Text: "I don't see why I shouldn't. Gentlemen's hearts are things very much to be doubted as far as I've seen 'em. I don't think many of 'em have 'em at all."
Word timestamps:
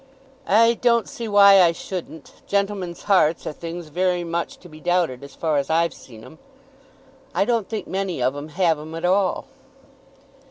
"I 0.47 0.73
don't 0.73 1.07
see 1.07 1.27
why 1.27 1.61
I 1.61 1.73
shouldn't. 1.73 2.31
Gentlemen's 2.47 3.03
hearts 3.03 3.45
are 3.45 3.53
things 3.53 3.89
very 3.89 4.23
much 4.23 4.57
to 4.61 4.67
be 4.67 4.79
doubted 4.79 5.23
as 5.23 5.35
far 5.35 5.57
as 5.57 5.69
I've 5.69 5.93
seen 5.93 6.23
'em. 6.23 6.39
I 7.35 7.45
don't 7.45 7.69
think 7.69 7.85
many 7.85 8.19
of 8.19 8.35
'em 8.35 8.47
have 8.47 8.79
'em 8.79 8.95
at 8.95 9.05
all." 9.05 9.45